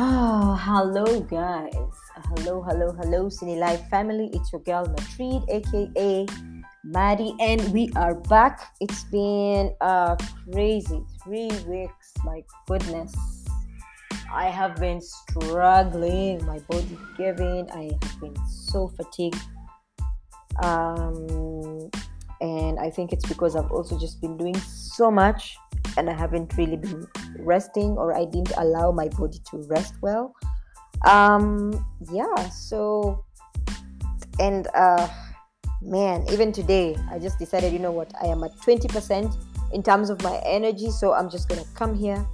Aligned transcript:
Ah, 0.00 0.54
hello 0.54 1.18
guys. 1.22 1.74
Hello, 2.30 2.62
hello, 2.62 2.92
hello, 2.92 3.26
SiNiLife 3.26 3.90
family. 3.90 4.30
It's 4.32 4.52
your 4.52 4.62
girl 4.62 4.86
Matrid, 4.86 5.42
aka 5.50 6.24
Maddie, 6.84 7.34
and 7.40 7.60
we 7.72 7.90
are 7.96 8.14
back. 8.14 8.76
It's 8.80 9.02
been 9.10 9.74
a 9.80 10.16
crazy 10.52 11.02
three 11.24 11.50
weeks. 11.66 12.12
My 12.22 12.44
goodness. 12.68 13.12
I 14.32 14.44
have 14.44 14.76
been 14.76 15.00
struggling, 15.00 16.46
my 16.46 16.60
body 16.70 16.96
giving. 17.16 17.68
I 17.72 17.90
have 18.00 18.20
been 18.20 18.36
so 18.46 18.94
fatigued. 18.94 19.42
Um, 20.62 21.90
and 22.40 22.78
I 22.78 22.88
think 22.90 23.12
it's 23.12 23.26
because 23.26 23.56
I've 23.56 23.72
also 23.72 23.98
just 23.98 24.20
been 24.20 24.36
doing 24.36 24.56
so 24.60 25.10
much 25.10 25.58
and 25.98 26.08
I 26.08 26.14
haven't 26.14 26.56
really 26.56 26.76
been 26.76 27.06
resting 27.38 27.98
or 27.98 28.16
I 28.16 28.24
didn't 28.24 28.52
allow 28.56 28.92
my 28.92 29.08
body 29.08 29.38
to 29.50 29.58
rest 29.68 29.94
well. 30.00 30.34
Um, 31.06 31.84
yeah, 32.12 32.48
so 32.48 33.24
and 34.38 34.68
uh 34.74 35.08
man, 35.82 36.24
even 36.30 36.52
today 36.52 36.96
I 37.10 37.18
just 37.18 37.38
decided, 37.38 37.72
you 37.72 37.78
know 37.78 37.92
what, 37.92 38.12
I 38.22 38.26
am 38.26 38.42
at 38.44 38.56
20% 38.58 39.36
in 39.72 39.82
terms 39.82 40.10
of 40.10 40.22
my 40.22 40.40
energy, 40.44 40.90
so 40.90 41.12
I'm 41.12 41.28
just 41.28 41.48
gonna 41.48 41.64
come 41.74 41.94
here 41.94 42.24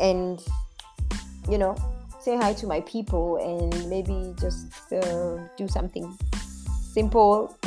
and 0.00 0.44
you 1.48 1.58
know 1.58 1.74
say 2.20 2.36
hi 2.36 2.52
to 2.52 2.66
my 2.66 2.80
people 2.82 3.36
and 3.38 3.88
maybe 3.88 4.34
just 4.38 4.92
uh, 4.92 5.38
do 5.56 5.68
something 5.68 6.16
simple. 6.92 7.56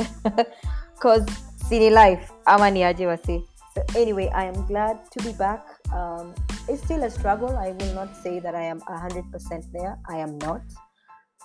Because 0.94 1.26
city 1.68 1.90
life. 1.90 2.30
Amani 2.46 2.84
aje 2.84 3.06
wasi 3.06 3.44
so 3.74 3.82
anyway 3.96 4.30
i 4.34 4.44
am 4.44 4.66
glad 4.66 4.98
to 5.10 5.22
be 5.22 5.32
back. 5.32 5.66
Um, 5.92 6.34
it's 6.68 6.82
still 6.84 7.02
a 7.02 7.10
struggle. 7.10 7.56
I 7.56 7.70
will 7.72 7.94
not 7.94 8.16
say 8.16 8.38
that 8.40 8.54
i 8.54 8.62
am 8.62 8.80
100% 8.80 9.72
there. 9.72 9.98
I 10.08 10.16
am 10.16 10.38
not. 10.38 10.62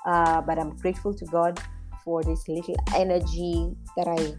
Uh, 0.06 0.42
but 0.42 0.60
i'm 0.60 0.76
grateful 0.78 1.14
to 1.14 1.26
god 1.26 1.60
for 2.04 2.24
this 2.24 2.48
little 2.48 2.78
energy 2.96 3.76
that 3.96 4.08
i 4.08 4.34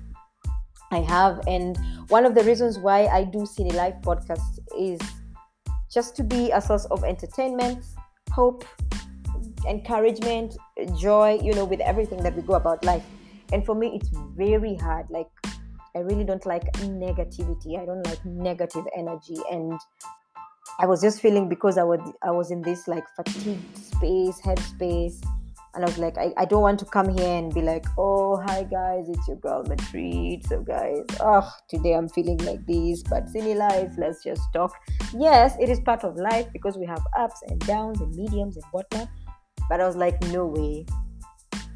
i 0.96 1.00
have. 1.00 1.40
And 1.46 1.76
one 2.08 2.24
of 2.24 2.34
the 2.34 2.42
reasons 2.44 2.78
why 2.78 3.06
i 3.06 3.24
do 3.24 3.40
SiNiLife 3.40 4.02
podcast 4.02 4.58
is 4.78 5.00
just 5.92 6.16
to 6.16 6.22
be 6.22 6.50
a 6.52 6.60
source 6.60 6.84
of 6.86 7.04
entertainment 7.04 7.84
hope 8.30 8.64
encouragement 9.66 10.56
joy 10.96 11.38
you 11.42 11.52
know 11.54 11.64
with 11.64 11.80
everything 11.80 12.22
that 12.22 12.34
we 12.36 12.42
go 12.42 12.54
about 12.54 12.84
life. 12.84 13.04
And 13.52 13.64
for 13.64 13.74
me 13.74 13.96
it's 13.96 14.10
very 14.36 14.76
hard. 14.76 15.06
Like 15.10 15.28
I 15.96 16.00
really 16.00 16.24
don't 16.24 16.44
like 16.46 16.72
negativity. 16.74 17.80
I 17.80 17.86
don't 17.86 18.06
like 18.06 18.24
negative 18.24 18.84
energy. 18.96 19.36
And 19.50 19.78
I 20.78 20.86
was 20.86 21.00
just 21.00 21.20
feeling 21.20 21.48
because 21.48 21.78
I 21.78 21.82
was 21.82 22.00
I 22.22 22.30
was 22.30 22.50
in 22.50 22.62
this 22.62 22.86
like 22.86 23.04
fatigued 23.16 23.76
space, 23.76 24.38
head 24.40 24.58
space. 24.58 25.20
And 25.74 25.84
I 25.84 25.88
was 25.88 25.98
like, 25.98 26.16
I, 26.18 26.32
I 26.36 26.44
don't 26.44 26.62
want 26.62 26.78
to 26.80 26.86
come 26.86 27.08
here 27.08 27.28
and 27.28 27.52
be 27.52 27.62
like, 27.62 27.84
oh 27.98 28.36
hi 28.46 28.64
guys, 28.64 29.08
it's 29.08 29.28
your 29.28 29.36
girl 29.36 29.64
Matrid. 29.64 30.46
So 30.46 30.60
guys, 30.60 31.04
oh 31.20 31.50
today 31.68 31.94
I'm 31.94 32.08
feeling 32.08 32.38
like 32.38 32.66
this, 32.66 33.02
but 33.02 33.26
SiNiLife, 33.26 33.98
let's 33.98 34.22
just 34.24 34.42
talk. 34.52 34.72
Yes, 35.14 35.56
it 35.60 35.68
is 35.68 35.80
part 35.80 36.04
of 36.04 36.16
life 36.16 36.46
because 36.52 36.76
we 36.76 36.86
have 36.86 37.02
ups 37.18 37.42
and 37.48 37.60
downs 37.60 38.00
and 38.00 38.14
mediums 38.14 38.56
and 38.56 38.64
whatnot. 38.72 39.08
But 39.68 39.80
I 39.80 39.86
was 39.86 39.96
like, 39.96 40.20
no 40.28 40.46
way 40.46 40.86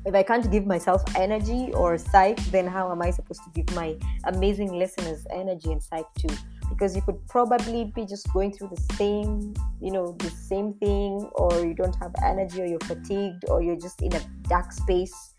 if 0.05 0.15
I 0.15 0.23
can't 0.23 0.51
give 0.51 0.67
myself 0.67 1.03
energy 1.17 1.71
or 1.75 1.97
psych, 1.97 2.39
then 2.47 2.67
how 2.67 2.91
am 2.91 3.03
I 3.03 3.11
supposed 3.11 3.41
to 3.45 3.51
give 3.55 3.75
my 3.75 3.97
amazing 4.25 4.73
listeners 4.79 5.27
energy 5.31 5.71
and 5.71 5.83
psych 5.83 6.07
too? 6.19 6.35
Because 6.69 6.97
you 6.97 7.03
could 7.03 7.27
probably 7.29 7.93
be 7.95 8.05
just 8.07 8.33
going 8.33 8.53
through 8.53 8.71
the 8.75 8.95
same, 8.97 9.55
you 9.81 9.93
know, 9.93 10.17
the 10.19 10.31
same 10.31 10.75
thing, 10.75 11.29
or 11.35 11.65
you 11.65 11.75
don't 11.75 11.95
have 11.97 12.13
energy, 12.25 12.63
or 12.63 12.67
you're 12.67 12.81
fatigued, 12.81 13.45
or 13.49 13.63
you're 13.63 13.77
just 13.77 14.01
in 14.03 14.13
a 14.15 14.21
dark 14.49 14.73
space, 14.73 15.35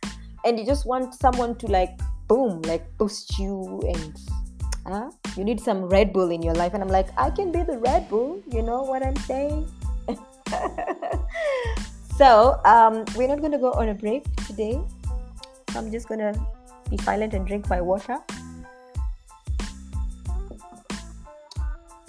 and 0.45 0.59
you 0.59 0.65
just 0.65 0.85
want 0.85 1.13
someone 1.15 1.57
to 1.57 1.67
like, 1.67 1.99
boom, 2.27 2.61
like 2.63 2.85
boost 2.97 3.37
you 3.37 3.81
and 3.93 4.17
huh? 4.85 5.11
you 5.35 5.43
need 5.43 5.59
some 5.59 5.83
Red 5.85 6.13
Bull 6.13 6.31
in 6.31 6.41
your 6.41 6.53
life. 6.53 6.73
And 6.73 6.83
I'm 6.83 6.89
like, 6.89 7.07
I 7.17 7.29
can 7.29 7.51
be 7.51 7.63
the 7.63 7.77
Red 7.77 8.09
Bull, 8.09 8.41
you 8.51 8.61
know 8.61 8.83
what 8.83 9.03
I'm 9.03 9.15
saying? 9.17 9.67
So 12.17 12.61
um, 12.63 13.05
we're 13.15 13.27
not 13.27 13.39
going 13.39 13.53
to 13.53 13.57
go 13.57 13.71
on 13.71 13.89
a 13.89 13.95
break 13.95 14.23
today. 14.45 14.79
I'm 15.75 15.91
just 15.91 16.07
going 16.07 16.19
to 16.19 16.39
be 16.89 16.97
silent 16.97 17.33
and 17.33 17.47
drink 17.47 17.67
my 17.69 17.81
water. 17.81 18.19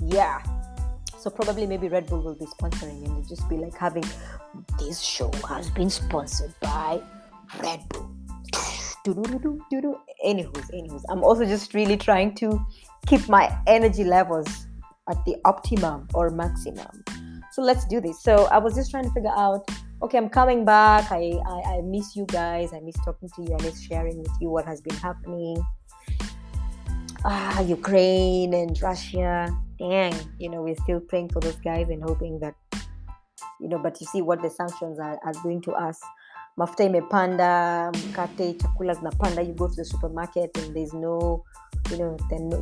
Yeah. 0.02 0.42
So 1.18 1.30
probably 1.30 1.66
maybe 1.66 1.88
Red 1.88 2.06
Bull 2.06 2.20
will 2.20 2.34
be 2.34 2.44
sponsoring 2.44 3.06
and 3.06 3.26
just 3.26 3.48
be 3.48 3.56
like 3.56 3.74
having 3.74 4.04
this 4.78 5.00
show 5.00 5.30
has 5.48 5.70
been 5.70 5.88
sponsored 5.88 6.52
by 6.60 7.00
Red 7.62 7.88
Bull. 7.88 8.10
Anywho's, 9.06 10.70
anywho's. 10.70 11.02
I'm 11.08 11.24
also 11.24 11.46
just 11.46 11.72
really 11.72 11.96
trying 11.96 12.34
to 12.36 12.60
keep 13.06 13.26
my 13.28 13.56
energy 13.66 14.04
levels 14.04 14.66
at 15.08 15.22
the 15.24 15.36
optimum 15.46 16.08
or 16.12 16.28
maximum. 16.30 17.04
So 17.52 17.62
let's 17.62 17.86
do 17.86 18.00
this. 18.00 18.22
So 18.22 18.46
I 18.46 18.58
was 18.58 18.74
just 18.74 18.90
trying 18.90 19.04
to 19.04 19.10
figure 19.10 19.34
out 19.34 19.70
okay, 20.04 20.18
I'm 20.18 20.28
coming 20.28 20.66
back. 20.66 21.10
I, 21.10 21.32
I, 21.46 21.76
I 21.76 21.80
miss 21.80 22.14
you 22.14 22.26
guys. 22.26 22.74
I 22.74 22.80
miss 22.80 22.94
talking 23.04 23.30
to 23.36 23.42
you. 23.42 23.56
I 23.58 23.62
miss 23.62 23.80
sharing 23.80 24.18
with 24.18 24.32
you 24.38 24.50
what 24.50 24.66
has 24.66 24.82
been 24.82 24.96
happening. 24.96 25.56
Ah, 27.24 27.60
Ukraine 27.62 28.52
and 28.52 28.80
Russia. 28.82 29.48
Dang, 29.78 30.14
you 30.38 30.50
know, 30.50 30.60
we're 30.62 30.76
still 30.76 31.00
praying 31.00 31.30
for 31.30 31.40
those 31.40 31.56
guys 31.56 31.88
and 31.88 32.02
hoping 32.02 32.38
that, 32.40 32.54
you 33.58 33.68
know, 33.68 33.78
but 33.78 33.98
you 33.98 34.06
see 34.06 34.20
what 34.20 34.42
the 34.42 34.50
sanctions 34.50 35.00
are, 35.00 35.18
are 35.24 35.32
doing 35.42 35.62
to 35.62 35.72
us. 35.72 35.98
Mafuta 36.58 36.84
imepanda, 36.84 37.90
mkate, 37.92 38.58
chakula 38.58 38.94
zinapanda. 38.94 39.44
You 39.44 39.54
go 39.54 39.68
to 39.68 39.74
the 39.74 39.84
supermarket 39.86 40.56
and 40.58 40.76
there's 40.76 40.92
no, 40.92 41.42
you 41.90 41.96
know, 41.96 42.16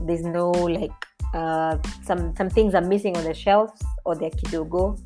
there's 0.06 0.22
no 0.22 0.50
like 0.52 0.92
uh, 1.34 1.76
some 2.04 2.34
some 2.36 2.48
things 2.48 2.74
are 2.74 2.80
missing 2.80 3.16
on 3.16 3.24
the 3.24 3.34
shelves 3.34 3.82
or 4.04 4.14
they're 4.14 4.30
kidogo 4.30 4.98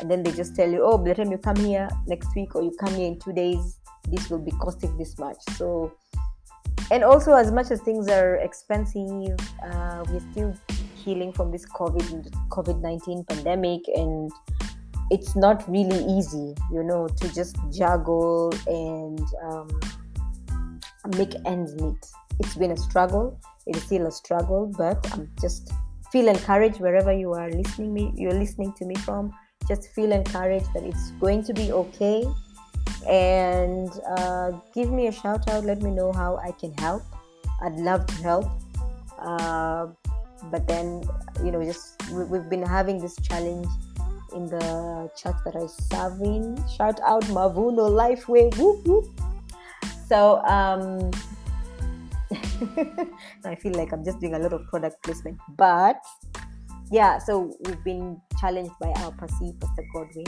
and 0.00 0.10
then 0.10 0.22
they 0.22 0.32
just 0.32 0.54
tell 0.54 0.70
you 0.70 0.82
oh 0.82 0.98
by 0.98 1.10
the 1.10 1.14
time 1.14 1.30
you 1.30 1.38
come 1.38 1.56
here 1.56 1.88
next 2.06 2.34
week 2.34 2.54
or 2.54 2.62
you 2.62 2.72
come 2.78 2.94
here 2.94 3.06
in 3.06 3.18
two 3.18 3.32
days. 3.32 3.78
This 4.08 4.30
will 4.30 4.40
be 4.40 4.50
costing 4.52 4.96
this 4.98 5.18
much. 5.18 5.36
So 5.52 5.92
and 6.90 7.04
also 7.04 7.34
as 7.34 7.52
much 7.52 7.70
as 7.70 7.80
things 7.80 8.08
are 8.08 8.36
expensive 8.36 9.38
uh, 9.64 10.04
we're 10.08 10.26
still 10.32 10.54
healing 10.94 11.32
from 11.32 11.50
this 11.50 11.66
covid 11.66 12.30
covid-19 12.48 13.28
pandemic. 13.28 13.82
And 13.94 14.30
it's 15.10 15.36
not 15.36 15.68
really 15.68 16.04
easy 16.04 16.54
you 16.72 16.82
know 16.82 17.06
to 17.06 17.34
just 17.34 17.56
juggle 17.72 18.52
and 18.66 19.20
um, 19.44 19.68
make 21.16 21.34
ends 21.46 21.74
meet. 21.74 22.04
It's 22.40 22.56
been 22.56 22.70
a 22.70 22.76
struggle. 22.76 23.38
It's 23.66 23.82
still 23.84 24.06
a 24.06 24.10
struggle 24.10 24.72
but 24.76 24.98
i'm 25.12 25.30
just 25.40 25.72
feel 26.10 26.28
encouraged 26.28 26.80
wherever 26.80 27.12
you 27.12 27.32
are 27.32 27.50
listening 27.50 27.94
me 27.94 28.12
you're 28.16 28.34
listening 28.34 28.72
to 28.74 28.84
me 28.84 28.94
from 28.96 29.32
just 29.74 29.88
feel 29.94 30.12
encouraged 30.12 30.68
that 30.74 30.84
it's 30.84 31.12
going 31.12 31.42
to 31.44 31.52
be 31.54 31.72
okay. 31.72 32.24
And 33.08 33.90
uh, 34.16 34.50
give 34.74 34.90
me 34.90 35.06
a 35.06 35.12
shout 35.12 35.48
out. 35.48 35.64
Let 35.64 35.82
me 35.82 35.90
know 35.90 36.12
how 36.12 36.36
i 36.48 36.52
can 36.52 36.72
help. 36.74 37.02
I'd 37.62 37.78
love 37.88 38.06
to 38.06 38.14
help. 38.28 38.46
Uh, 39.18 39.86
but 40.50 40.66
then 40.66 41.02
you 41.44 41.50
know 41.52 41.62
just 41.64 42.02
we, 42.10 42.38
have 42.38 42.50
been 42.50 42.66
having 42.66 42.98
this 43.00 43.16
challenge 43.28 43.68
in 44.34 44.46
the 44.46 45.10
chat 45.16 45.36
that 45.44 45.54
i 45.56 45.66
serve 45.90 46.20
in. 46.20 46.42
Shout 46.76 46.98
out 47.06 47.22
mavuno 47.36 47.86
lifeway 48.00 48.44
whoop 48.58 48.86
whoop. 48.86 49.06
So 50.08 50.42
um 50.56 51.10
i 53.44 53.54
feel 53.54 53.74
like 53.80 53.92
i'm 53.92 54.04
just 54.04 54.18
doing 54.20 54.34
a 54.34 54.38
lot 54.38 54.52
of 54.52 54.64
product 54.68 54.96
placement 55.04 55.38
but 55.56 56.00
yeah, 56.92 57.18
so 57.18 57.56
we've 57.64 57.82
been 57.82 58.20
challenged 58.42 58.76
by 58.80 58.88
our 59.02 59.12
Pasi, 59.12 59.54
Pastor 59.60 59.84
Godwin, 59.94 60.26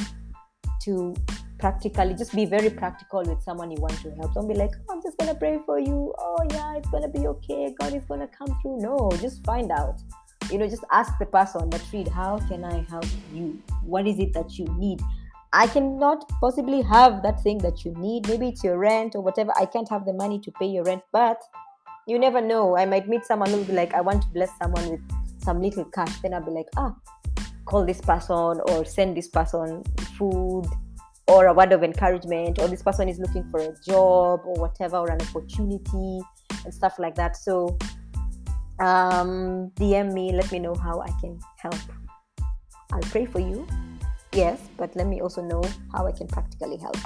to 0.85 1.15
practically 1.59 2.15
just 2.15 2.33
be 2.35 2.45
very 2.45 2.71
practical 2.71 3.23
with 3.25 3.43
someone 3.43 3.71
you 3.73 3.81
want 3.81 4.01
to 4.03 4.11
help. 4.13 4.35
Don't 4.35 4.47
be 4.47 4.55
like, 4.55 4.71
oh, 4.89 4.95
I'm 4.95 5.03
just 5.03 5.19
gonna 5.19 5.35
pray 5.35 5.59
for 5.67 5.81
you. 5.81 6.15
Oh 6.19 6.39
yeah, 6.51 6.77
it's 6.77 6.89
gonna 6.91 7.09
be 7.09 7.27
okay. 7.27 7.75
God 7.81 7.93
is 7.95 8.05
gonna 8.05 8.29
come 8.29 8.57
through. 8.63 8.79
No, 8.79 9.11
just 9.21 9.45
find 9.45 9.73
out. 9.73 10.01
You 10.53 10.59
know, 10.59 10.69
just 10.69 10.85
ask 10.93 11.13
the 11.19 11.27
person 11.27 11.71
that 11.71 11.83
read, 11.93 12.07
how 12.07 12.39
can 12.49 12.65
I 12.65 12.83
help 12.89 13.07
you? 13.33 13.61
What 13.83 14.07
is 14.07 14.19
it 14.19 14.33
that 14.35 14.59
you 14.59 14.67
need? 14.79 15.01
I 15.53 15.67
cannot 15.67 16.29
possibly 16.41 16.83
have 16.83 17.23
that 17.23 17.43
thing 17.43 17.59
that 17.59 17.85
you 17.85 17.95
need. 17.95 18.29
Maybe 18.29 18.49
it's 18.49 18.63
your 18.63 18.79
rent 18.79 19.15
or 19.17 19.23
whatever. 19.23 19.53
I 19.57 19.67
can't 19.67 19.89
have 19.89 20.05
the 20.05 20.13
money 20.13 20.39
to 20.41 20.53
pay 20.61 20.67
your 20.67 20.85
rent, 20.85 21.03
but 21.13 21.41
you 22.07 22.19
never 22.19 22.41
know. 22.41 22.77
I 22.77 22.85
might 22.85 23.09
meet 23.09 23.25
someone 23.25 23.51
who'll 23.51 23.65
be 23.65 23.73
like, 23.73 23.95
I 23.95 24.03
want 24.03 24.23
to 24.23 24.29
bless 24.29 24.51
someone 24.63 24.89
with 24.91 25.01
some 25.39 25.63
little 25.63 25.85
cash, 25.87 26.21
then 26.21 26.35
I'll 26.35 26.45
be 26.45 26.51
like, 26.51 26.69
ah, 26.77 26.95
call 27.65 27.85
this 27.85 28.01
person 28.01 28.61
or 28.69 28.85
send 28.85 29.17
this 29.17 29.29
person 29.29 29.83
food 30.17 30.65
or 31.27 31.47
a 31.47 31.55
word 31.55 31.73
of 31.73 31.83
encouragement, 31.83 32.61
or 32.61 32.69
this 32.69 32.83
person 32.83 33.09
is 33.09 33.19
looking 33.19 33.49
for 33.51 33.61
a 33.61 33.75
job 33.87 34.41
or 34.45 34.55
whatever, 34.61 34.99
or 34.99 35.11
an 35.11 35.21
opportunity 35.23 36.21
and 36.65 36.75
stuff 36.75 36.99
like 36.99 37.15
that. 37.15 37.35
So 37.37 37.79
um, 38.79 39.71
DM 39.77 40.13
me, 40.13 40.33
let 40.33 40.53
me 40.53 40.59
know 40.59 40.75
how 40.75 41.01
I 41.01 41.09
can 41.21 41.39
help. 41.57 41.77
I'll 42.93 43.01
pray 43.11 43.25
for 43.25 43.41
you 43.41 43.67
yes, 44.35 44.61
but 44.77 44.95
let 44.97 45.07
me 45.07 45.21
also 45.21 45.43
know 45.43 45.63
how 45.93 46.07
I 46.07 46.13
can 46.13 46.27
practically 46.27 46.77
help 46.77 46.97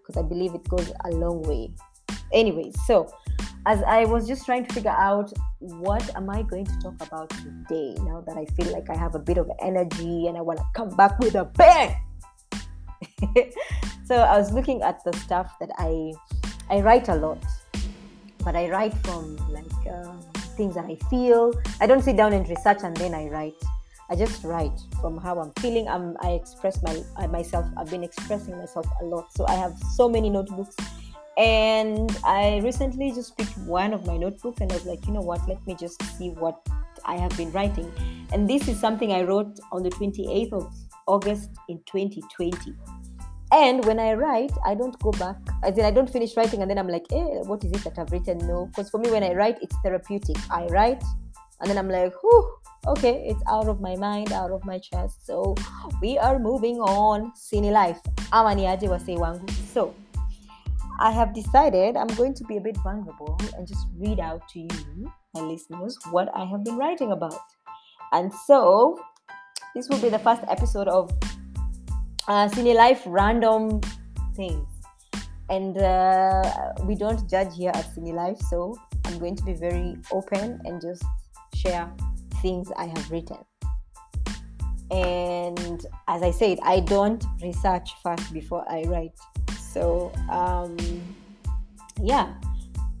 because 0.00 0.16
I 0.16 0.22
believe 0.22 0.54
it 0.54 0.66
goes 0.68 0.90
a 1.04 1.10
long 1.10 1.42
way. 1.42 1.70
Anyways, 2.32 2.74
so 2.86 3.12
as 3.68 3.82
I 3.82 4.06
was 4.06 4.26
just 4.26 4.46
trying 4.46 4.64
to 4.64 4.72
figure 4.72 4.96
out 4.96 5.30
what 5.60 6.16
am 6.16 6.30
I 6.30 6.40
going 6.40 6.64
to 6.64 6.78
talk 6.78 6.94
about 7.02 7.28
today 7.28 7.94
now 8.00 8.24
that 8.26 8.38
I 8.38 8.46
feel 8.56 8.72
like 8.72 8.88
I 8.88 8.96
have 8.96 9.14
a 9.14 9.18
bit 9.18 9.36
of 9.36 9.50
energy 9.60 10.26
and 10.26 10.38
I 10.38 10.40
want 10.40 10.58
to 10.58 10.64
come 10.74 10.88
back 10.96 11.18
with 11.18 11.34
a 11.34 11.44
bang. 11.44 11.94
so 14.06 14.16
I 14.16 14.38
was 14.38 14.52
looking 14.52 14.80
at 14.80 15.04
the 15.04 15.12
stuff 15.18 15.52
that 15.60 15.68
I 15.76 16.14
I 16.70 16.80
write 16.80 17.08
a 17.10 17.14
lot, 17.14 17.44
but 18.42 18.56
I 18.56 18.70
write 18.70 18.94
from 19.04 19.36
like 19.50 19.86
uh, 19.86 20.16
things 20.56 20.74
that 20.76 20.86
I 20.86 20.96
feel. 21.10 21.52
I 21.78 21.86
don't 21.86 22.02
sit 22.02 22.16
down 22.16 22.32
and 22.32 22.48
research 22.48 22.78
and 22.84 22.96
then 22.96 23.12
I 23.12 23.28
write. 23.28 23.62
I 24.08 24.16
just 24.16 24.44
write 24.44 24.80
from 25.02 25.18
how 25.18 25.38
I'm 25.40 25.52
feeling. 25.60 25.86
I'm, 25.88 26.16
I 26.22 26.30
express 26.30 26.82
my 26.82 27.26
myself. 27.26 27.66
I've 27.76 27.90
been 27.90 28.02
expressing 28.02 28.56
myself 28.56 28.86
a 29.02 29.04
lot, 29.04 29.30
so 29.34 29.46
I 29.46 29.56
have 29.56 29.76
so 29.94 30.08
many 30.08 30.30
notebooks. 30.30 30.74
And 31.38 32.10
I 32.24 32.60
recently 32.64 33.12
just 33.12 33.36
picked 33.36 33.56
one 33.58 33.94
of 33.94 34.04
my 34.04 34.16
notebooks 34.16 34.60
and 34.60 34.72
I 34.72 34.74
was 34.74 34.86
like, 34.86 35.06
you 35.06 35.12
know 35.12 35.20
what? 35.20 35.46
Let 35.48 35.64
me 35.68 35.76
just 35.76 36.02
see 36.18 36.30
what 36.30 36.66
I 37.04 37.16
have 37.16 37.34
been 37.36 37.52
writing. 37.52 37.92
And 38.32 38.50
this 38.50 38.66
is 38.66 38.78
something 38.80 39.12
I 39.12 39.22
wrote 39.22 39.58
on 39.70 39.84
the 39.84 39.90
28th 39.90 40.52
of 40.52 40.74
August 41.06 41.50
in 41.68 41.80
2020. 41.86 42.74
And 43.52 43.84
when 43.84 44.00
I 44.00 44.14
write, 44.14 44.50
I 44.66 44.74
don't 44.74 44.98
go 44.98 45.12
back. 45.12 45.36
As 45.62 45.78
in, 45.78 45.84
I 45.84 45.92
don't 45.92 46.10
finish 46.10 46.36
writing 46.36 46.60
and 46.60 46.68
then 46.68 46.76
I'm 46.76 46.88
like, 46.88 47.06
eh, 47.12 47.40
what 47.46 47.64
is 47.64 47.70
it 47.70 47.84
that 47.84 47.98
I've 47.98 48.10
written? 48.10 48.38
No. 48.38 48.66
Because 48.66 48.90
for 48.90 48.98
me, 48.98 49.10
when 49.10 49.22
I 49.22 49.32
write, 49.32 49.58
it's 49.62 49.76
therapeutic. 49.84 50.36
I 50.50 50.66
write 50.66 51.02
and 51.60 51.70
then 51.70 51.78
I'm 51.78 51.88
like, 51.88 52.12
whew, 52.20 52.52
okay, 52.88 53.24
it's 53.28 53.42
out 53.48 53.68
of 53.68 53.80
my 53.80 53.94
mind, 53.94 54.32
out 54.32 54.50
of 54.50 54.64
my 54.64 54.78
chest. 54.78 55.24
So 55.24 55.54
we 56.02 56.18
are 56.18 56.38
moving 56.38 56.78
on. 56.80 57.32
SiNiLife. 57.32 58.02
Amaniaje 58.32 58.88
wase 58.88 59.16
wangu. 59.16 59.50
So 59.72 59.94
I 61.00 61.12
have 61.12 61.32
decided 61.32 61.96
I'm 61.96 62.08
going 62.16 62.34
to 62.34 62.44
be 62.44 62.56
a 62.56 62.60
bit 62.60 62.76
vulnerable 62.78 63.38
and 63.56 63.68
just 63.68 63.86
read 63.96 64.18
out 64.18 64.48
to 64.48 64.58
you, 64.58 65.12
my 65.32 65.42
listeners, 65.42 65.96
what 66.10 66.28
I 66.34 66.44
have 66.44 66.64
been 66.64 66.76
writing 66.76 67.12
about. 67.12 67.38
And 68.12 68.32
so 68.46 68.98
this 69.76 69.88
will 69.88 70.00
be 70.00 70.08
the 70.08 70.18
first 70.18 70.42
episode 70.48 70.88
of 70.88 71.12
uh, 72.26 72.48
SiNiLife 72.48 73.02
random 73.06 73.80
things. 74.34 74.66
And 75.48 75.78
uh, 75.78 76.72
we 76.82 76.96
don't 76.96 77.30
judge 77.30 77.54
here 77.54 77.70
at 77.74 77.94
SiNiLife, 77.94 78.42
so 78.50 78.76
I'm 79.04 79.20
going 79.20 79.36
to 79.36 79.44
be 79.44 79.54
very 79.54 79.96
open 80.10 80.60
and 80.64 80.80
just 80.80 81.04
share 81.54 81.88
things 82.42 82.72
I 82.76 82.86
have 82.86 83.10
written. 83.10 83.38
And 84.90 85.86
as 86.08 86.22
I 86.24 86.32
said, 86.32 86.58
I 86.62 86.80
don't 86.80 87.24
research 87.40 87.88
first 88.02 88.32
before 88.32 88.64
I 88.68 88.82
write. 88.82 89.14
So 89.72 90.12
um, 90.30 90.76
yeah, 92.00 92.34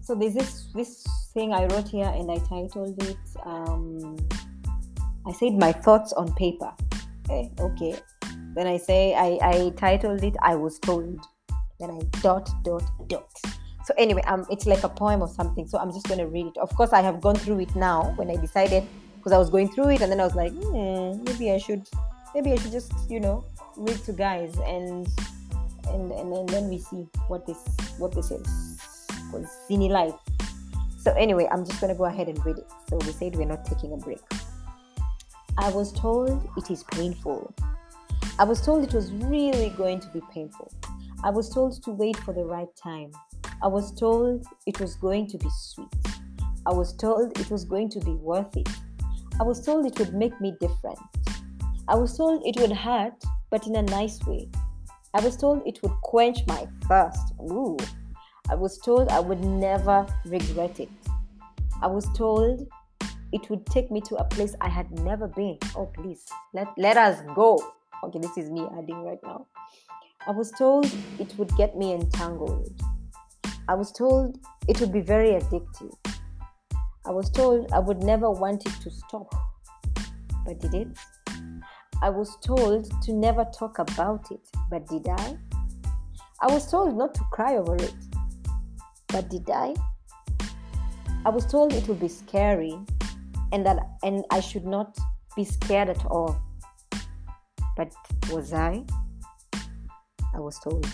so 0.02 0.14
this 0.14 0.66
this 0.74 1.06
thing 1.32 1.52
I 1.52 1.66
wrote 1.66 1.88
here, 1.88 2.08
and 2.08 2.30
I 2.30 2.38
titled 2.38 3.02
it. 3.02 3.16
Um, 3.44 4.16
I 5.26 5.32
said 5.32 5.54
my 5.54 5.72
thoughts 5.72 6.12
on 6.12 6.32
paper. 6.34 6.72
Okay, 7.28 7.50
eh, 7.58 7.62
okay. 7.62 7.94
Then 8.54 8.66
I 8.66 8.76
say 8.76 9.14
I 9.14 9.38
I 9.42 9.70
titled 9.76 10.22
it. 10.24 10.36
I 10.42 10.56
was 10.56 10.78
told. 10.78 11.20
Then 11.80 11.90
I 11.90 12.00
dot 12.20 12.50
dot 12.64 12.82
dot. 13.08 13.30
So 13.84 13.94
anyway, 13.96 14.22
um, 14.26 14.44
it's 14.50 14.66
like 14.66 14.84
a 14.84 14.88
poem 14.88 15.22
or 15.22 15.28
something. 15.28 15.66
So 15.66 15.78
I'm 15.78 15.92
just 15.92 16.06
going 16.08 16.18
to 16.18 16.26
read 16.26 16.46
it. 16.46 16.58
Of 16.58 16.74
course, 16.76 16.92
I 16.92 17.00
have 17.00 17.20
gone 17.22 17.36
through 17.36 17.60
it 17.60 17.74
now 17.74 18.12
when 18.16 18.30
I 18.30 18.36
decided 18.36 18.84
because 19.16 19.32
I 19.32 19.38
was 19.38 19.48
going 19.48 19.68
through 19.70 19.90
it, 19.90 20.02
and 20.02 20.12
then 20.12 20.20
I 20.20 20.24
was 20.24 20.34
like, 20.34 20.52
hmm, 20.52 21.22
maybe 21.24 21.52
I 21.52 21.58
should, 21.58 21.88
maybe 22.34 22.52
I 22.52 22.56
should 22.56 22.72
just 22.72 22.92
you 23.08 23.20
know 23.20 23.44
read 23.76 23.96
to 24.04 24.12
guys 24.12 24.56
and 24.66 25.08
and 25.94 26.12
and, 26.12 26.32
and 26.32 26.48
then 26.48 26.68
we 26.68 26.78
see 26.78 27.06
what 27.28 27.46
this 27.46 27.58
what 27.98 28.14
this 28.14 28.30
is 28.30 28.76
because 29.08 29.46
SiNiLife 29.68 30.18
so 30.98 31.12
anyway 31.12 31.48
i'm 31.50 31.64
just 31.64 31.80
going 31.80 31.92
to 31.92 31.98
go 31.98 32.04
ahead 32.04 32.28
and 32.28 32.44
read 32.44 32.58
it. 32.58 32.66
So 32.88 32.96
we 32.98 33.12
said 33.12 33.36
we're 33.36 33.46
not 33.46 33.64
taking 33.64 33.92
a 33.92 33.96
break. 33.96 34.20
I 35.58 35.70
was 35.70 35.92
told 35.92 36.48
it 36.56 36.70
is 36.70 36.84
painful. 36.84 37.52
I 38.38 38.44
was 38.44 38.60
told 38.60 38.84
it 38.84 38.94
was 38.94 39.10
really 39.12 39.70
going 39.70 40.00
to 40.00 40.08
be 40.08 40.20
painful. 40.32 40.72
I 41.24 41.30
was 41.30 41.48
told 41.50 41.82
to 41.82 41.90
wait 41.90 42.16
for 42.16 42.32
the 42.32 42.44
right 42.44 42.68
time. 42.76 43.10
I 43.62 43.66
was 43.66 43.92
told 43.92 44.46
it 44.66 44.80
was 44.80 44.94
going 44.94 45.26
to 45.28 45.38
be 45.38 45.48
sweet. 45.50 45.88
I 46.64 46.72
was 46.72 46.94
told 46.94 47.36
it 47.38 47.50
was 47.50 47.64
going 47.64 47.90
to 47.90 48.00
be 48.00 48.12
worth 48.12 48.56
it. 48.56 48.68
I 49.40 49.42
was 49.42 49.64
told 49.64 49.86
it 49.86 49.98
would 49.98 50.14
make 50.14 50.40
me 50.40 50.54
different. 50.60 50.98
I 51.88 51.96
was 51.96 52.16
told 52.16 52.46
it 52.46 52.60
would 52.60 52.72
hurt 52.72 53.24
but 53.50 53.66
in 53.66 53.76
a 53.76 53.82
nice 53.82 54.24
way 54.26 54.48
I 55.14 55.20
was 55.20 55.36
told 55.36 55.66
it 55.66 55.82
would 55.82 55.92
quench 56.02 56.38
my 56.46 56.66
thirst. 56.86 57.32
Ooh. 57.40 57.76
I 58.50 58.54
was 58.54 58.78
told 58.78 59.08
I 59.08 59.20
would 59.20 59.42
never 59.42 60.06
regret 60.24 60.80
it. 60.80 60.88
I 61.82 61.86
was 61.86 62.06
told 62.16 62.66
it 63.32 63.50
would 63.50 63.66
take 63.66 63.90
me 63.90 64.00
to 64.02 64.16
a 64.16 64.24
place 64.24 64.54
I 64.60 64.68
had 64.68 64.90
never 65.00 65.28
been. 65.28 65.58
Oh, 65.76 65.86
please, 65.86 66.26
let, 66.52 66.68
let 66.76 66.96
us 66.96 67.20
go. 67.34 67.62
Okay, 68.04 68.18
this 68.18 68.36
is 68.36 68.50
me 68.50 68.66
adding 68.78 69.02
right 69.04 69.18
now. 69.22 69.46
I 70.26 70.30
was 70.30 70.50
told 70.52 70.90
it 71.18 71.34
would 71.38 71.54
get 71.56 71.76
me 71.76 71.92
entangled. 71.92 72.70
I 73.68 73.74
was 73.74 73.92
told 73.92 74.38
it 74.66 74.80
would 74.80 74.92
be 74.92 75.00
very 75.00 75.30
addictive. 75.30 75.94
I 77.06 77.10
was 77.10 77.30
told 77.30 77.72
I 77.72 77.78
would 77.78 78.02
never 78.02 78.30
want 78.30 78.66
it 78.66 78.72
to 78.82 78.90
stop. 78.90 79.34
But 80.44 80.60
did 80.60 80.74
it? 80.74 80.88
I 82.00 82.10
was 82.10 82.36
told 82.36 82.90
to 83.02 83.12
never 83.12 83.44
talk 83.46 83.80
about 83.80 84.30
it, 84.30 84.40
but 84.70 84.86
did 84.86 85.08
I? 85.08 85.36
I 86.40 86.46
was 86.52 86.70
told 86.70 86.96
not 86.96 87.12
to 87.14 87.24
cry 87.32 87.56
over 87.56 87.74
it, 87.74 87.94
but 89.08 89.28
did 89.28 89.50
I? 89.50 89.74
I 91.26 91.30
was 91.30 91.44
told 91.46 91.72
it 91.72 91.88
would 91.88 91.98
be 91.98 92.08
scary 92.08 92.78
and 93.52 93.66
that 93.66 93.78
and 94.04 94.24
I 94.30 94.38
should 94.38 94.64
not 94.64 94.96
be 95.34 95.44
scared 95.44 95.88
at 95.88 96.06
all. 96.06 96.40
But 97.76 97.92
was 98.30 98.52
I? 98.52 98.84
I 100.34 100.38
was 100.38 100.58
told. 100.60 100.86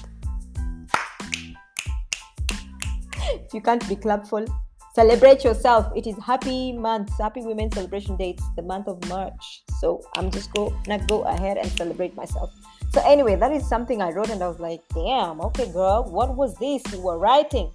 if 3.34 3.52
you 3.52 3.60
can't 3.60 3.86
be 3.88 3.96
clapful, 3.96 4.46
celebrate 4.94 5.44
yourself 5.44 5.92
it 5.96 6.06
is 6.06 6.16
happy 6.24 6.72
month 6.72 7.10
happy 7.20 7.42
women's 7.42 7.74
celebration 7.74 8.16
day 8.16 8.30
it's 8.30 8.48
the 8.54 8.62
month 8.62 8.86
of 8.86 8.96
march 9.08 9.64
so 9.80 10.02
i'm 10.16 10.30
just 10.30 10.52
gonna 10.54 10.98
go 11.06 11.22
ahead 11.22 11.56
and 11.56 11.70
celebrate 11.72 12.14
myself. 12.16 12.52
So 12.92 13.02
anyway 13.04 13.34
that 13.36 13.52
is 13.52 13.68
something 13.68 14.00
i 14.00 14.10
wrote 14.10 14.30
and 14.30 14.42
i 14.42 14.48
was 14.48 14.60
like 14.60 14.80
damn 14.94 15.40
okay 15.40 15.70
girl 15.72 16.04
what 16.04 16.36
was 16.36 16.56
this 16.58 16.82
you 16.92 17.00
were 17.00 17.18
writing? 17.18 17.70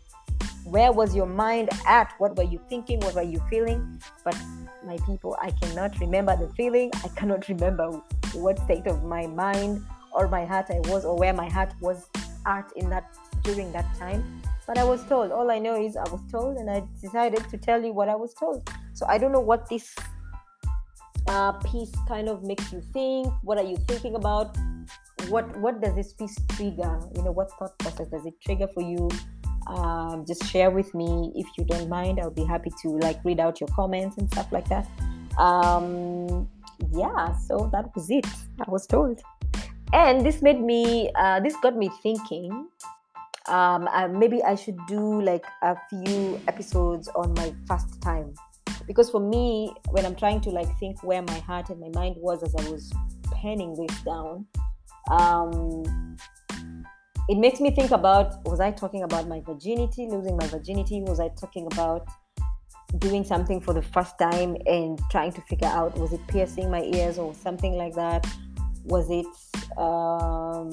Where 0.66 0.92
was 0.92 1.16
your 1.16 1.26
mind 1.26 1.70
at? 1.88 2.14
What 2.20 2.38
were 2.38 2.44
you 2.44 2.60
thinking? 2.70 3.00
What 3.00 3.16
were 3.16 3.24
you 3.24 3.42
feeling? 3.50 4.02
But 4.24 4.38
my 4.86 4.98
people 5.06 5.38
i 5.42 5.52
cannot 5.52 6.00
remember 6.00 6.36
the 6.38 6.48
feeling. 6.54 6.92
I 7.04 7.10
cannot 7.10 7.48
remember 7.54 8.02
what 8.34 8.60
state 8.60 8.88
of 8.88 9.04
my 9.04 9.28
mind 9.28 9.84
or 10.14 10.28
my 10.28 10.46
heart 10.46 10.68
i 10.70 10.80
was 10.92 11.06
or 11.06 11.16
where 11.18 11.34
my 11.34 11.50
heart 11.50 11.74
was 11.82 12.08
at 12.46 12.72
in 12.76 12.90
that 12.90 13.06
during 13.44 13.72
that 13.72 13.88
time. 13.98 14.42
But 14.68 14.78
I 14.78 14.84
was 14.84 15.04
told. 15.06 15.32
All 15.32 15.50
I 15.50 15.60
know 15.60 15.82
is 15.84 15.98
I 15.98 16.08
was 16.10 16.22
told, 16.32 16.58
and 16.58 16.70
I 16.70 16.84
decided 17.02 17.50
to 17.50 17.58
tell 17.58 17.84
you 17.84 17.92
what 17.92 18.08
I 18.10 18.16
was 18.16 18.34
told. 18.34 18.70
So 18.94 19.06
I 19.08 19.18
don't 19.18 19.32
know 19.32 19.40
what 19.40 19.68
this 19.68 19.96
uh, 21.30 21.52
piece 21.62 21.92
kind 22.08 22.28
of 22.28 22.44
makes 22.44 22.74
you 22.74 22.82
think. 22.92 23.28
What 23.44 23.58
are 23.58 23.64
you 23.64 23.78
thinking 23.88 24.16
about? 24.16 24.58
What 25.30 25.46
What 25.58 25.82
does 25.82 25.96
this 25.96 26.14
piece 26.14 26.36
trigger? 26.50 27.00
You 27.16 27.22
know, 27.24 27.32
what 27.32 27.52
thought 27.52 27.78
process 27.78 28.08
does 28.10 28.26
it 28.26 28.34
trigger 28.42 28.68
for 28.68 28.82
you? 28.82 29.10
Um, 29.68 30.26
just 30.26 30.44
share 30.46 30.72
with 30.72 30.94
me 30.96 31.32
if 31.36 31.46
you 31.58 31.64
don't 31.66 31.88
mind. 31.88 32.20
I'll 32.20 32.32
be 32.32 32.44
happy 32.44 32.72
to 32.82 32.90
like 32.98 33.24
read 33.24 33.40
out 33.40 33.60
your 33.62 33.70
comments 33.76 34.18
and 34.18 34.30
stuff 34.32 34.52
like 34.52 34.68
that. 34.70 34.88
Um, 35.38 36.50
yeah, 36.92 37.38
so 37.38 37.70
that 37.72 37.94
was 37.94 38.10
it. 38.10 38.26
I 38.60 38.66
was 38.68 38.88
told, 38.88 39.22
and 39.94 40.26
this 40.26 40.42
made 40.42 40.60
me. 40.60 41.12
Uh, 41.14 41.40
this 41.40 41.56
got 41.62 41.78
me 41.78 41.92
thinking 42.02 42.68
um, 43.48 43.88
uh, 43.94 44.08
maybe 44.08 44.44
I 44.44 44.56
should 44.56 44.78
do 44.88 45.22
like 45.22 45.46
a 45.62 45.76
few 45.90 46.40
episodes 46.48 47.08
on 47.16 47.34
my 47.34 47.54
first 47.68 48.02
time 48.02 48.34
because 48.90 49.12
for 49.12 49.20
me 49.22 49.72
when 49.92 50.04
I'm 50.04 50.16
trying 50.16 50.42
to 50.42 50.50
like 50.50 50.68
think 50.80 51.04
where 51.04 51.22
my 51.22 51.40
heart 51.40 51.70
and 51.70 51.80
my 51.80 51.90
mind 51.94 52.16
was 52.18 52.42
as 52.42 52.56
I 52.56 52.68
was 52.70 52.92
penning 53.32 53.76
this 53.76 54.02
down 54.02 54.48
um, 55.12 56.18
it 57.30 57.38
makes 57.38 57.60
me 57.60 57.70
think 57.70 57.92
about 57.92 58.44
was 58.46 58.60
I 58.60 58.72
talking 58.72 59.04
about 59.04 59.28
my 59.28 59.42
virginity 59.42 60.08
losing 60.10 60.36
my 60.36 60.48
virginity? 60.48 61.02
Was 61.02 61.20
I 61.20 61.30
talking 61.30 61.68
about 61.68 62.08
doing 62.98 63.24
something 63.24 63.62
for 63.62 63.72
the 63.72 63.84
first 63.84 64.18
time 64.18 64.58
and 64.66 65.00
trying 65.12 65.32
to 65.34 65.42
figure 65.42 65.68
out 65.68 65.96
was 66.00 66.12
it 66.12 66.26
piercing 66.28 66.72
my 66.72 66.82
ears 66.82 67.20
or 67.20 67.36
something 67.36 67.74
like 67.74 67.94
that? 67.94 68.26
Was 68.86 69.12
it 69.12 69.28
um, 69.78 70.72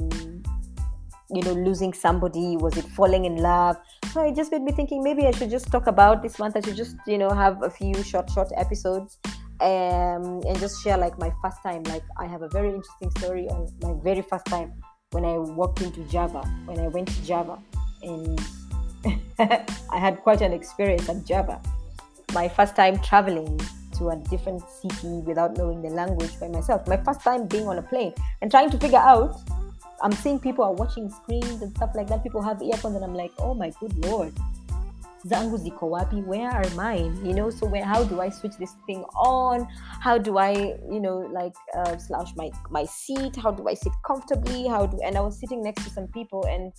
you 1.29 1.43
know 1.43 1.53
losing 1.53 1.93
somebody? 1.93 2.57
Was 2.57 2.79
it 2.79 2.87
falling 2.87 3.27
in 3.27 3.37
love 3.37 3.77
it 4.23 4.35
just 4.35 4.53
made 4.53 4.63
me 4.63 4.73
thinking 4.73 5.03
maybe 5.03 5.27
i 5.27 5.31
should 5.31 5.51
just 5.51 5.71
talk 5.71 5.87
about 5.87 6.23
this 6.23 6.39
month 6.39 6.57
i 6.57 6.61
should 6.61 6.77
just 6.77 6.97
you 7.07 7.19
know 7.19 7.31
have 7.31 7.63
a 7.63 7.71
few 7.71 7.95
short 8.03 8.31
short 8.31 8.49
episodes 8.57 9.19
um, 9.61 10.43
and 10.47 10.59
just 10.59 10.83
share 10.83 10.99
like 10.99 11.19
my 11.19 11.33
first 11.43 11.63
time. 11.63 11.83
Like 11.85 12.05
I 12.17 12.27
have 12.27 12.43
a 12.43 12.49
very 12.49 12.69
interesting 12.69 13.11
story 13.19 13.49
on 13.49 13.69
my 13.83 13.95
very 14.03 14.23
first 14.23 14.47
time 14.47 14.73
when 15.13 15.25
I 15.25 15.39
walked 15.39 15.83
into 15.83 16.05
Java, 16.05 16.43
when 16.67 16.81
I 16.81 16.89
went 16.89 17.09
to 17.09 17.25
Java, 17.25 17.59
and 18.03 18.41
I 19.39 19.99
had 19.99 20.23
quite 20.23 20.41
an 20.41 20.53
experience 20.53 21.09
at 21.09 21.25
Java. 21.25 21.61
My 22.35 22.49
first 22.49 22.77
time 22.77 22.99
traveling 23.01 23.61
to 23.99 24.11
a 24.11 24.17
different 24.29 24.63
city 24.69 25.23
without 25.25 25.57
knowing 25.57 25.81
the 25.81 25.89
language 25.89 26.39
by 26.39 26.49
myself. 26.49 26.87
My 26.87 26.99
first 26.99 27.23
time 27.23 27.47
being 27.47 27.67
on 27.67 27.79
a 27.79 27.83
plane 27.83 28.13
and 28.43 28.51
trying 28.51 28.71
to 28.71 28.79
figure 28.79 28.99
out. 28.99 29.41
I'm 30.03 30.13
seeing 30.13 30.39
people 30.39 30.65
are 30.65 30.73
watching 30.73 31.11
screens 31.11 31.63
and 31.63 31.75
stuff 31.77 31.91
like 31.95 32.09
that. 32.09 32.23
People 32.23 32.43
have 32.43 32.63
earphones, 32.63 32.97
and 32.97 33.05
I'm 33.05 33.15
like, 33.15 33.33
oh 33.39 33.55
my 33.55 33.71
good 33.81 34.05
lord, 34.05 34.33
zangu 35.27 35.59
ziko 35.59 35.91
wapi? 35.91 36.25
Where 36.25 36.49
are 36.51 36.69
mine? 36.71 37.19
You 37.25 37.35
know 37.35 37.51
so 37.51 37.67
where 37.67 37.85
how 37.85 38.05
do 38.05 38.21
i 38.21 38.29
switch 38.29 38.57
this 38.59 38.75
thing 38.87 39.03
on? 39.15 39.67
How 40.01 40.19
do 40.19 40.39
i 40.39 40.53
you 40.91 41.01
know 41.01 41.19
like 41.33 41.55
uh, 41.77 41.97
slouch 41.97 42.31
my 42.37 42.51
my 42.71 42.85
seat? 42.85 43.37
How 43.37 43.51
do 43.51 43.69
i 43.69 43.75
sit 43.75 43.93
comfortably? 44.07 44.67
How 44.67 44.87
do 44.87 44.99
and 45.05 45.17
i 45.17 45.21
was 45.21 45.39
sitting 45.39 45.63
next 45.63 45.85
to 45.85 45.91
some 45.91 46.09
people 46.09 46.45
and 46.47 46.73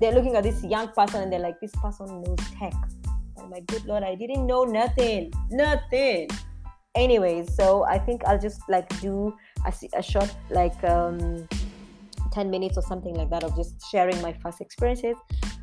they're 0.00 0.12
looking 0.12 0.36
at 0.36 0.42
this 0.42 0.62
young 0.62 0.88
person 0.88 1.22
and 1.22 1.32
they're 1.32 1.40
like 1.40 1.60
this 1.60 1.74
person 1.76 2.22
knows 2.22 2.38
tech. 2.58 2.74
Oh 3.38 3.46
my 3.48 3.60
good 3.60 3.84
lord 3.86 4.02
i 4.02 4.14
didn't 4.14 4.46
know 4.46 4.64
nothing 4.64 5.32
nothing. 5.50 6.28
Anyways 6.94 7.54
so 7.54 7.84
i 7.84 7.98
think 7.98 8.24
i'll 8.24 8.38
just 8.38 8.60
like 8.70 8.88
do 9.00 9.34
a, 9.66 9.72
a 9.94 10.02
short 10.02 10.34
like 10.50 10.82
um 10.84 11.46
10 12.36 12.50
minutes 12.50 12.76
or 12.76 12.82
something 12.82 13.14
like 13.14 13.30
that 13.30 13.44
of 13.44 13.56
just 13.56 13.74
sharing 13.90 14.20
my 14.20 14.32
first 14.42 14.60
experiences 14.60 15.16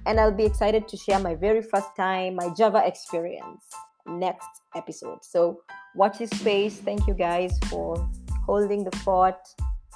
and 0.07 0.19
I'll 0.19 0.31
be 0.31 0.43
excited 0.43 0.87
to 0.87 0.97
share 0.97 1.19
my 1.19 1.35
very 1.35 1.61
first 1.61 1.95
time, 1.95 2.35
my 2.35 2.49
Java 2.57 2.81
experience 2.85 3.63
next 4.07 4.49
episode. 4.75 5.19
So 5.21 5.61
watch 5.95 6.17
this 6.17 6.31
space. 6.31 6.79
Thank 6.79 7.07
you 7.07 7.13
guys 7.13 7.57
for 7.69 8.09
holding 8.45 8.83
the 8.83 8.95
fort. 8.97 9.39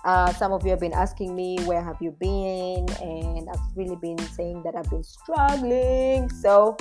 Uh, 0.05 0.31
some 0.33 0.53
of 0.53 0.63
you 0.63 0.69
have 0.69 0.79
been 0.79 0.93
asking 0.93 1.35
me 1.35 1.57
where 1.65 1.83
have 1.83 1.97
you 1.99 2.11
been, 2.11 2.85
and 3.01 3.49
I've 3.49 3.67
really 3.75 3.97
been 3.97 4.19
saying 4.19 4.61
that 4.63 4.75
I've 4.75 4.89
been 4.89 5.03
struggling. 5.03 6.29
So 6.29 6.77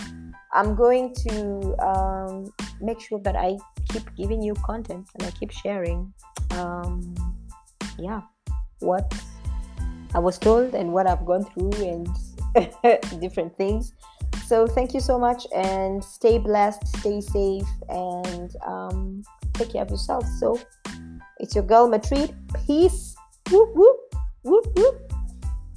I'm 0.52 0.76
going 0.76 1.14
to 1.26 1.74
um, 1.84 2.52
make 2.80 3.00
sure 3.00 3.18
that 3.20 3.34
I 3.34 3.56
keep 3.88 4.14
giving 4.14 4.42
you 4.42 4.54
content 4.54 5.08
and 5.14 5.26
I 5.26 5.30
keep 5.30 5.50
sharing. 5.50 6.12
Um, 6.50 7.14
yeah, 7.98 8.20
what 8.80 9.12
I 10.16 10.18
was 10.18 10.38
told 10.38 10.74
and 10.74 10.94
what 10.94 11.06
I've 11.06 11.26
gone 11.26 11.44
through 11.44 11.74
and 11.74 12.08
different 13.20 13.54
things. 13.58 13.92
So 14.46 14.66
thank 14.66 14.94
you 14.94 15.00
so 15.00 15.18
much 15.18 15.46
and 15.54 16.02
stay 16.02 16.38
blessed, 16.38 16.88
stay 17.00 17.20
safe, 17.20 17.68
and 17.90 18.56
um, 18.66 19.22
take 19.52 19.72
care 19.72 19.82
of 19.82 19.90
yourself. 19.90 20.24
So 20.38 20.58
it's 21.38 21.54
your 21.54 21.64
girl 21.64 21.86
Matrid. 21.90 22.34
Peace. 22.66 23.14
Whoop 23.50 23.74
whoop 23.74 24.14
whoop 24.42 24.66
whoop. 24.74 25.12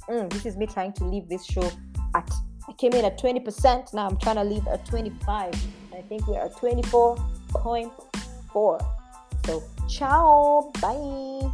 Mm, 0.08 0.32
this 0.32 0.46
is 0.46 0.56
me 0.56 0.66
trying 0.66 0.94
to 0.94 1.04
leave 1.04 1.28
this 1.28 1.44
show 1.44 1.70
at. 2.14 2.32
I 2.66 2.72
came 2.72 2.94
in 2.94 3.04
at 3.04 3.20
20%. 3.20 3.92
Now 3.92 4.06
I'm 4.06 4.16
trying 4.16 4.36
to 4.36 4.44
leave 4.44 4.66
at 4.68 4.86
25. 4.86 5.52
I 5.92 6.00
think 6.02 6.26
we're 6.26 6.40
at 6.40 6.54
24.4. 6.54 8.80
So 9.44 9.62
ciao. 9.86 10.72
Bye. 10.80 11.50